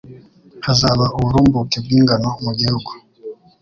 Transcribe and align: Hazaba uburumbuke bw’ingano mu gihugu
Hazaba 0.65 1.05
uburumbuke 1.17 1.77
bw’ingano 1.85 2.29
mu 2.43 2.51
gihugu 2.59 2.91